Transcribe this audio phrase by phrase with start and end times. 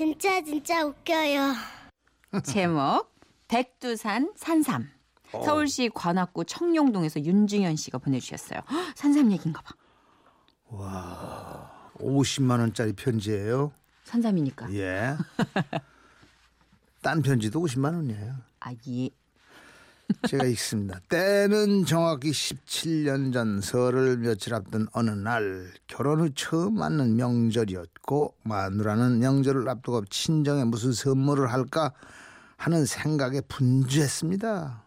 [0.00, 1.52] 진짜 진짜 웃겨요.
[2.42, 3.12] 제목
[3.48, 4.88] 백두산 산삼.
[5.30, 8.62] 서울시 관악구 청룡동에서 윤중현 씨가 보내주셨어요.
[8.66, 9.74] 헉, 산삼 얘기인가 봐.
[11.98, 13.72] 50만 원짜리 편지예요.
[14.04, 14.72] 산삼이니까.
[14.72, 15.18] 예.
[17.02, 18.36] 딴 편지도 50만 원이에요.
[18.60, 19.10] 아 예.
[20.28, 20.98] 제가 읽습니다.
[21.08, 29.18] 때는 정확히 17년 전 설을 며칠 앞둔 어느 날 결혼 후 처음 맞는 명절이었고 마누라는
[29.18, 31.92] 명절을 앞두고 친정에 무슨 선물을 할까
[32.56, 34.82] 하는 생각에 분주했습니다.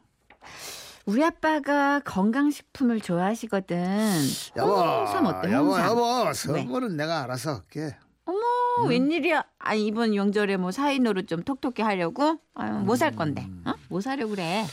[1.06, 3.78] 우리 아빠가 건강식품을 좋아하시거든.
[4.56, 5.52] 여보, 홍삼 어때?
[5.52, 5.86] 여보, 홍삼.
[5.90, 7.96] 여보, 선물은 내가 알아서 할게.
[8.26, 9.44] 어머 웬일이야?
[9.60, 12.38] 아 이번 명절에 뭐 사인으로 좀 톡톡히 하려고?
[12.56, 13.46] 아유 뭐 살 건데?
[13.66, 13.74] 어?
[13.90, 14.66] 뭐 사려 고 그래?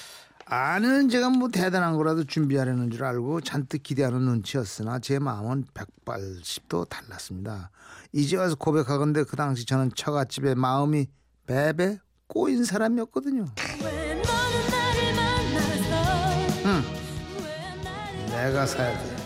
[0.52, 5.64] 아는 제가 뭐 대단한 거라도 준비하려는 줄 알고 잔뜩 기대하는 눈치였으나 제 마음은
[6.04, 7.70] 180도 달랐습니다.
[8.12, 11.06] 이제 와서 고백하건대 그 당시 저는 처갓집에 마음이
[11.46, 13.44] 베베 꼬인 사람이었거든요.
[16.64, 16.82] 응.
[18.30, 19.16] 내가 사야 돼.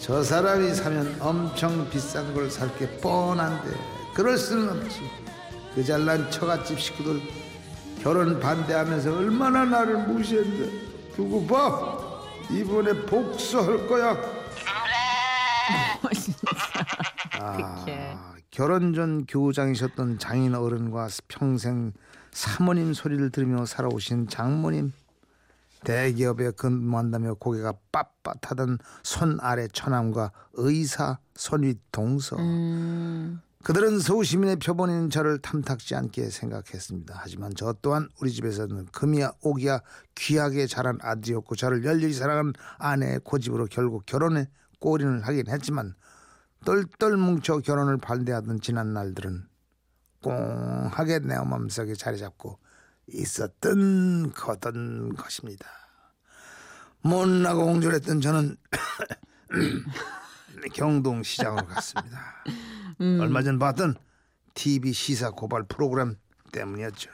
[0.00, 3.68] 저 사람이 사면 엄청 비싼 걸 살 게 뻔한데
[4.14, 4.98] 그럴 수는 없지.
[5.74, 7.20] 그 잘난 처갓집 식구들
[8.02, 11.12] 결혼 반대하면서 얼마나 나를 무시했는데.
[11.14, 11.98] 두고 봐?
[12.50, 14.16] 이번에 복수할 거야.
[17.40, 21.92] 아, 결혼 전 교장이셨던 장인 어른과 평생
[22.32, 24.92] 사모님 소리를 들으며 살아오신 장모님.
[25.84, 32.36] 대기업에 근무한다며 고개가 빳빳하던 손 아래 처남과 의사 손윗 동서.
[32.36, 37.14] 음, 그들은 서울 시민의 표본인 저를 탐탁지 않게 생각했습니다.
[37.16, 39.82] 하지만 저 또한 우리 집에서는 금이야 오기야
[40.16, 44.48] 귀하게 자란 아들이었고 저를 열렬히 사랑한 아내의 고집으로 결국 결혼에
[44.80, 45.94] 꼬리를 하긴 했지만
[46.64, 49.46] 똘똘 뭉쳐 결혼을 반대하던 지난 날들은
[50.22, 52.58] 꽁하게 내 마음속에 자리 잡고
[53.06, 55.66] 있었던 거던 것입니다.
[57.02, 58.56] 못나고 공졸했던 저는
[60.74, 62.42] 경동시장으로 갔습니다.
[62.98, 63.96] 얼마 전 봤던
[64.54, 66.16] TV 시사 고발 프로그램
[66.52, 67.10] 때문이었죠.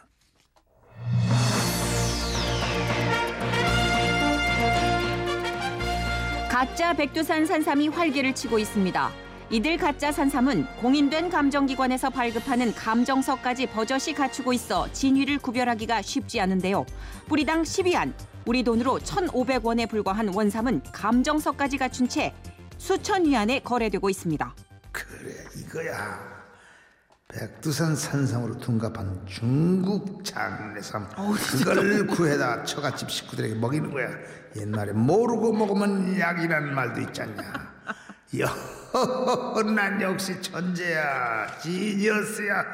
[6.50, 9.12] 가짜 백두산 산삼이 활개를 치고 있습니다.
[9.50, 16.84] 이들 가짜 산삼은 공인된 감정기관에서 발급하는 감정서까지 버젓이 갖추고 있어 진위를 구별하기가 쉽지 않은데요.
[17.28, 18.12] 뿌리당 12안,
[18.44, 22.34] 우리 돈으로 1,500원에 불과한 원삼은 감정서까지 갖춘 채
[22.78, 24.54] 수천 위안에 거래되고 있습니다.
[24.92, 26.38] 그래 이거야.
[27.28, 34.08] 백두산 산삼으로 둔갑한 중국 장례삼 그걸 구해다 처갓집 식구들에게 먹이는 거야.
[34.56, 37.68] 옛날에 모르고 먹으면 약이라는 말도 있잖냐.
[38.40, 38.48] 여,
[39.62, 42.64] 난 역시 천재야, 지니어스야.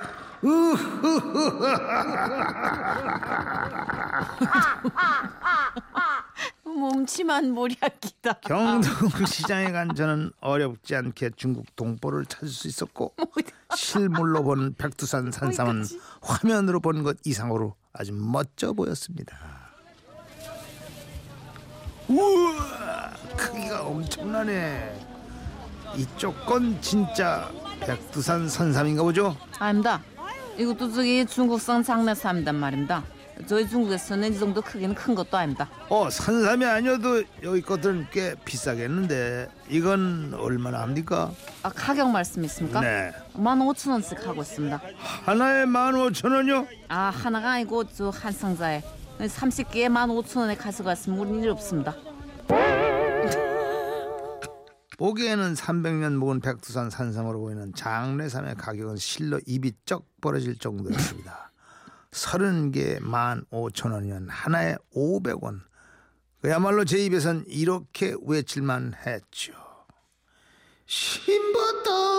[6.65, 8.35] 몸치만 모략이다.
[8.45, 13.15] 경동시장에 간 저는 어렵지 않게 중국 동포를 찾을 수 있었고
[13.77, 15.85] 실물로 본 백두산 산삼은
[16.23, 19.37] 화면으로 본 것 이상으로 아주 멋져 보였습니다.
[22.09, 25.01] 우와 크기가 엄청나네.
[25.97, 27.51] 이쪽 건 진짜
[27.81, 29.37] 백두산 산삼인가 보죠?
[29.59, 30.01] 아닙니다.
[30.57, 33.03] 이것도 저기 중국산 장례삼이단 말입니다.
[33.49, 35.69] 저희 중국에서는 이 정도 크기는 큰 것도 아닙니다.
[35.89, 41.33] 어 산삼이 아니어도 여기 것들은 꽤 비싸겠는데 이건 얼마나 합니까?
[41.65, 42.81] 아, 가격 말씀 있습니까?
[42.81, 44.81] 네 15,000원씩 하고 있습니다.
[45.25, 46.69] 하나에 만 오천 원요?
[46.89, 48.83] 아 하나가 아니고 저 한 상자에
[49.19, 51.95] 30개에 15,000원에 가져갔으면 우린 일 없습니다.
[54.99, 61.53] 보기에는 300년 묵은 백두산 산삼으로 보이는 장례삼의 가격은 실로 입이 쩍 벌어질 정도였습니다.
[62.11, 65.61] 30개 15,000원이면 하나에 500원.
[66.41, 69.53] 그야말로 제 입에선 이렇게 외칠만 했죠.
[70.87, 72.15] 신부터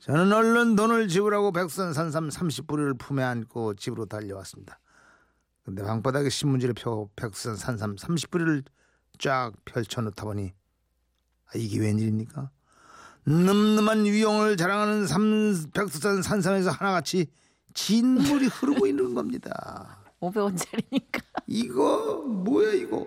[0.00, 4.80] 저는 얼른 돈을 지불하고 백두산 산삼 30뿌리를 품에 안고 집으로 달려왔습니다.
[5.64, 8.64] 근데 방바닥에 신문지를 펴고 백두산 산삼 30뿌리를
[9.18, 10.52] 쫙 펼쳐놓다 보니
[11.46, 12.50] 아, 이게 웬일입니까?
[13.26, 17.26] 늠름한 위용을 자랑하는 삼, 백두산 산삼에서 하나같이
[17.74, 19.98] 진물이 흐르고 있는 겁니다.
[20.20, 21.22] 500원짜리니까.
[21.46, 23.06] 이거 뭐야 이거?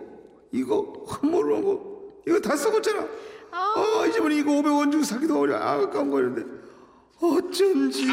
[0.51, 1.93] 이거 흐물한 거
[2.27, 3.07] 이거 다 썩었잖아.
[3.51, 5.57] 아 이제 보니 이거 500원 주고 사기도 어려.
[5.57, 6.63] 아, 아까운 거였는데
[7.21, 8.07] 어쩐지.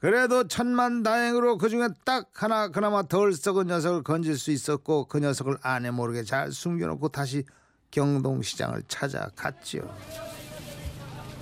[0.00, 5.18] 그래도 천만 다행으로 그 중에 딱 하나 그나마 덜 썩은 녀석을 건질 수 있었고 그
[5.18, 7.44] 녀석을 아내 모르게 잘 숨겨놓고 다시
[7.90, 9.82] 경동시장을 찾아갔지요.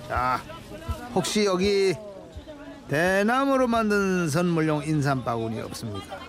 [0.09, 0.41] 자,
[1.15, 1.93] 혹시 여기
[2.89, 6.19] 대나무로 만든 선물용 인삼 바구니 없습니까?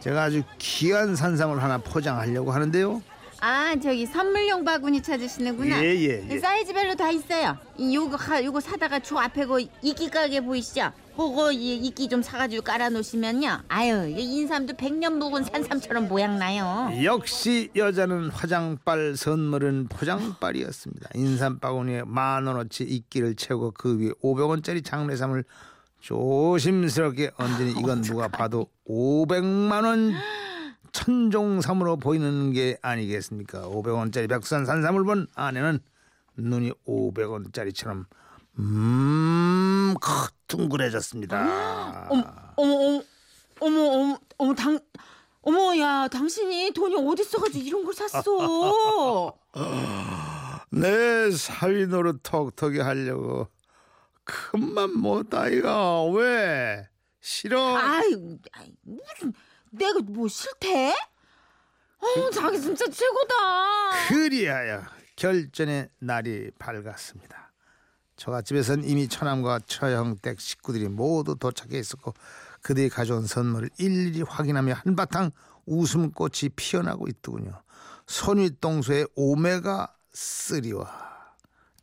[0.00, 3.00] 제가 아주 귀한 산삼을 하나 포장하려고 하는데요.
[3.40, 5.84] 아 저기 선물용 바구니 찾으시는구나.
[5.84, 6.38] 예, 예, 예.
[6.40, 7.56] 사이즈별로 다 있어요.
[7.76, 10.90] 이 요거 하- 요거 사다가 저 앞에 그 이끼 가게 보이시죠?
[11.52, 13.62] 이 이끼 좀 사가지고 깔아놓으시면요.
[13.68, 16.90] 아유 이 인삼도 백년 묵은 산삼처럼 모양 나요.
[17.04, 21.10] 역시 여자는 화장빨 선물은 포장빨이었습니다.
[21.14, 25.44] 인삼 바구니에 만 원어치 이끼를 채우고 그 위에 500원짜리 장례삼을
[26.00, 30.14] 조심스럽게 얹으니 이건 누가 봐도 500만 원
[30.92, 33.62] 천종삼으로 보이는 게 아니겠습니까?
[33.68, 35.78] 500원짜리 백산 산삼을 본 아내는
[36.36, 38.06] 눈이 500원짜리처럼
[38.58, 39.61] 음
[40.48, 42.08] 둥그레졌습니다.
[42.10, 42.24] 어머
[42.56, 43.02] 어머 어머
[43.60, 44.78] 어머 어머 어머 당
[45.42, 49.34] 어머 야 당신이 돈이 어디 있어가지고 이런 걸 샀어?
[50.70, 53.48] 내 사위 노릇 톡톡이 하려고
[54.24, 56.88] 큰맘 못 아이가 왜
[57.20, 58.14] 싫어 아이
[58.52, 59.32] 아이, 무슨
[59.70, 60.94] 내가 뭐 싫대?
[61.98, 63.34] 어 자기 진짜 최고다.
[64.08, 64.82] 그리하여
[65.16, 67.51] 결전의 날이 밝았습니다
[68.22, 72.14] 처갓집에선 이미 처남과 처형댁 식구들이 모두 도착해 있었고
[72.60, 75.32] 그들이 가져온 선물을 일일이 확인하며 한바탕
[75.66, 77.60] 웃음꽃이 피어나고 있더군요
[78.06, 80.88] 손윗동소의 오메가 3와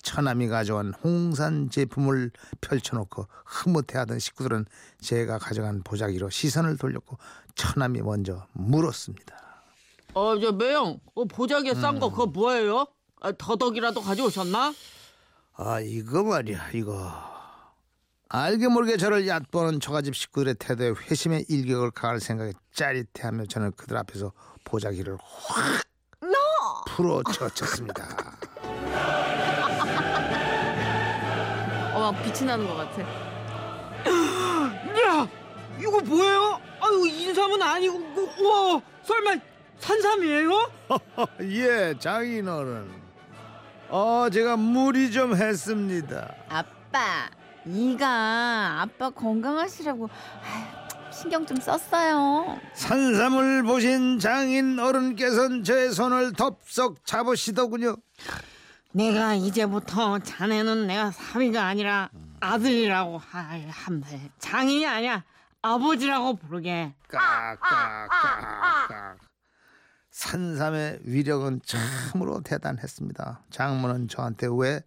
[0.01, 2.31] 처남이 가져온 홍산 제품을
[2.61, 4.65] 펼쳐놓고 흐뭇해하던 식구들은
[5.01, 7.17] 제가 가져간 보자기로 시선을 돌렸고
[7.55, 9.35] 처남이 먼저 물었습니다.
[10.13, 12.87] 어, 저 매형, 어, 보자기에 싼 거 그거 뭐예요?
[13.19, 14.73] 아, 더덕이라도 가져오셨나?
[15.61, 17.11] 아 이거 말이야 이거
[18.29, 24.31] 알게 모르게 저를 얕보는 처가집 식구들의 태도에 회심의 일격을 가할 생각에 짜릿해하며 저는 그들 앞에서
[24.63, 25.81] 보자기를 확
[26.87, 28.07] 풀어 젖혔습니다.
[31.93, 33.01] 어 빛이 나는 것 같아.
[33.01, 33.05] 야,
[35.77, 36.61] 이거 뭐예요?
[36.79, 39.35] 아유, 인삼은 아니고, 그, 우와, 설마
[39.79, 40.71] 산삼이에요?
[41.41, 43.08] 예 장인어른
[43.89, 46.33] 어 제가 무리 좀 했습니다.
[46.49, 47.29] 아빠
[47.65, 52.59] 이가 아빠 건강하시라고 아유, 신경 좀 썼어요.
[52.73, 57.95] 산삼을 보신 장인 어른께서는 제 손을 덥석 잡으시더군요.
[58.91, 62.09] 내가 이제부터 자네는 내가 사위가 아니라
[62.39, 64.31] 아들이라고 하- 하면 돼.
[64.39, 65.23] 장인이 아니야.
[65.61, 66.93] 아버지라고 부르게.
[67.09, 68.09] 깍깍깍깍.
[70.23, 73.45] 산삼의 위력은 참으로 대단했습니다.
[73.51, 74.81] 장모는 저한테 왜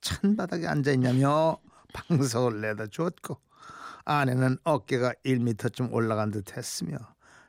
[0.00, 1.58] 찬바닥에 앉아 있냐며
[1.92, 3.40] 방석을 내다 주었고
[4.04, 6.98] 아내는 어깨가 1미터쯤 올라간 듯 했으며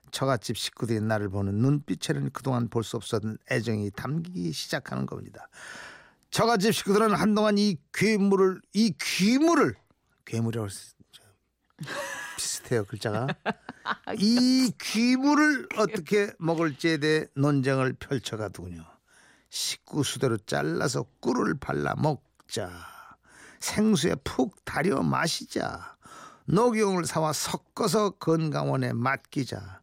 [0.10, 5.48] 처갓집 식구들이 나를 보는 눈빛에는 그동안 볼 수 없었던 애정이 담기기 시작하는 겁니다.
[6.32, 9.76] 처갓집 식구들은 한동안 이 괴물을 이 귀물을
[10.26, 10.96] 괴물이라고 써-
[12.38, 13.28] 비슷해요 글자가
[14.18, 18.84] 이 귀물을 어떻게 먹을지에 대해 논쟁을 펼쳐가더군요.
[19.50, 22.70] 식구 수대로 잘라서 꿀을 발라 먹자.
[23.60, 25.98] 생수에 푹 달여 마시자.
[26.46, 29.82] 녹용을 사와 섞어서 건강원에 맡기자.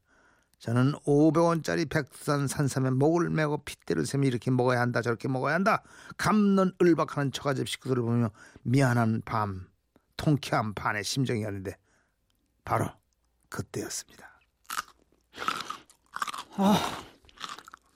[0.58, 5.82] 저는 500원짜리 백두산 산삼에 목을 메고 핏대를 세며 이렇게 먹어야 한다 저렇게 먹어야 한다.
[6.16, 8.30] 감론 을박하는 처가집 식구들을 보며
[8.62, 9.66] 미안한 밤,
[10.16, 11.76] 통쾌한 반의 심정이었는데
[12.64, 12.90] 바로
[13.48, 14.40] 그때였습니다.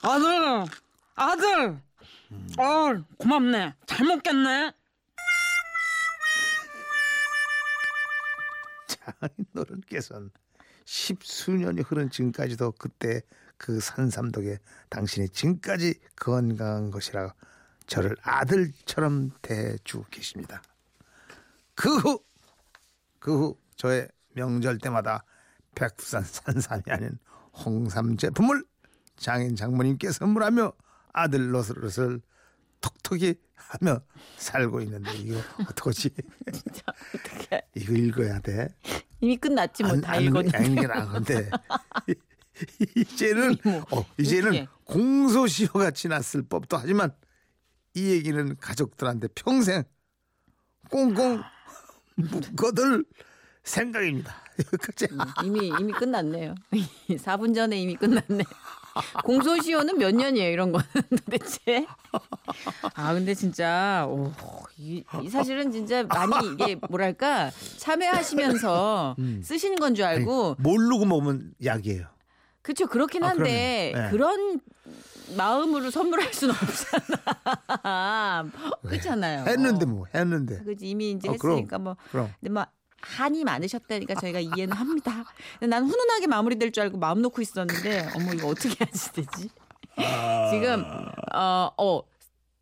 [0.03, 0.65] 아들,
[1.15, 1.81] 아들.
[2.59, 3.75] 어, 고맙네.
[3.87, 4.73] 잘 먹겠네.
[9.49, 10.31] 장인어른께서는
[10.85, 13.23] 십수년이 흐른 지금까지도 그때
[13.57, 14.59] 그 산삼 덕에
[14.91, 17.35] 당신이 지금까지 건강한 것이라
[17.87, 20.63] 저를 아들처럼 대해주고 계십니다.
[21.75, 22.23] 그 후,
[23.19, 25.25] 그 후 저의 명절 때마다
[25.75, 27.19] 백두산 산삼이 아닌
[27.53, 28.65] 홍삼 제품을
[29.17, 30.73] 장인 장모님께 선물하며
[31.13, 32.21] 아들 노릇을
[32.81, 34.01] 톡톡히 하며
[34.37, 36.11] 살고 있는데 이거 어떡하지?
[37.75, 38.69] 이거 읽어야 돼.
[39.21, 40.57] 이미 끝났지 뭐다 읽었는데.
[40.57, 41.51] 아니라 근데
[42.97, 43.57] 이제는
[43.91, 44.69] 어, 이제는 어떻게?
[44.85, 47.13] 공소시효가 지났을 법도 하지만
[47.95, 49.83] 이 얘기는 가족들한테 평생
[50.89, 51.43] 꽁꽁
[52.15, 53.05] 묶어둘
[53.65, 54.35] 생각입니다.
[54.59, 55.09] 여기까지.
[55.45, 56.55] 이미 이미 끝났네요.
[57.11, 58.45] 4분 전에 이미 끝났네.
[59.23, 60.87] 공소시효는 몇 년이에요 이런 거는
[61.25, 61.87] 도대체?
[62.95, 64.33] 아 근데 진짜 오,
[64.77, 72.07] 이, 이 사실은 진짜 많이 이게 뭐랄까 참여하시면서 쓰시는 건 줄 알고 모르고 먹으면 약이에요.
[72.63, 74.05] 그렇죠 그렇긴 아, 한데 그러네요.
[74.05, 74.11] 네.
[74.11, 74.61] 그런
[75.37, 78.51] 마음으로 선물할 수는 없잖아.
[78.83, 79.45] 그렇잖아요.
[79.47, 80.59] 했는데 뭐 했는데.
[80.65, 81.57] 그지 이미 이제 어, 그럼.
[81.57, 85.25] 했으니까 뭐 그럼 근데 막 한이 많으셨다니까 저희가 이해는 합니다.
[85.61, 89.51] 난 훈훈하게 마무리될 줄 알고 마음 놓고 있었는데 어머 이거 어떻게 하지 되지?
[90.51, 90.85] 지금
[91.35, 92.03] 어, 어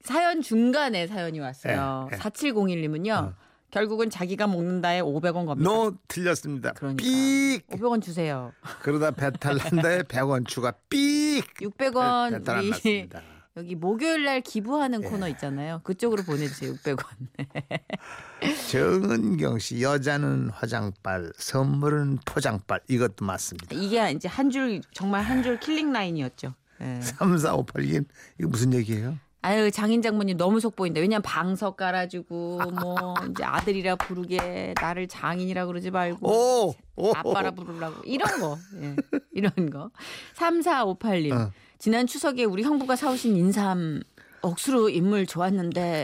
[0.03, 2.09] 사연 중간에 사연이 왔어요.
[2.13, 2.19] 예, 예.
[2.19, 3.35] 4701님은요.
[3.71, 5.69] 결국은 자기가 먹는다에 500원 겁니다.
[5.69, 6.73] 노 틀렸습니다.
[6.73, 7.03] 그러니까.
[7.03, 8.53] 삑 500원 주세요.
[8.83, 13.09] 그러다 배탈 난다에 100원 추가 삑 600원 배탈 안 우리.
[13.57, 15.09] 여기 목요일 날 기부하는 예.
[15.09, 15.81] 코너 있잖아요.
[15.83, 16.75] 그쪽으로 보내주세요.
[16.75, 17.05] 600원.
[18.71, 23.75] 정은경 씨 여자는 화장빨 선물은 포장빨 이것도 맞습니다.
[23.75, 26.55] 이게 이제 한 줄 정말 한 줄 killing line이었죠.
[26.83, 27.01] 예.
[27.03, 28.05] 3458님
[28.39, 29.19] 이거 무슨 얘기예요?
[29.47, 31.01] 아유 장인 장모님 너무 속 보인다.
[31.01, 37.13] 왜냐면 방석 깔아주고 뭐 이제 아들이라 부르게 나를 장인이라 그러지 말고 오, 오.
[37.15, 38.97] 아빠라 부르려고 이런 거 예.
[39.33, 39.91] 이런 거
[40.35, 41.53] 3458님 어.
[41.79, 44.03] 지난 추석에 우리 형부가 사오신 인삼
[44.43, 46.03] 억수로 인물 좋았는데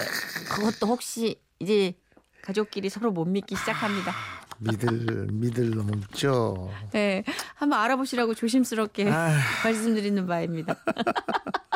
[0.54, 1.94] 그것도 혹시 이제
[2.42, 4.12] 가족끼리 서로 못 믿기 시작합니다.
[4.58, 6.70] 믿을 믿을 놈 없죠.
[6.92, 7.24] 네,
[7.56, 9.34] 한번 알아보시라고 조심스럽게 아휴.
[9.64, 10.76] 말씀드리는 바입니다.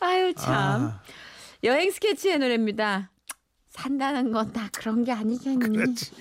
[0.00, 1.02] 아유 참 아,
[1.64, 3.10] 여행 스케치의 노래입니다.
[3.70, 5.76] 산다는 건 다 그런 게 아니겠니?
[5.76, 6.12] 그렇지.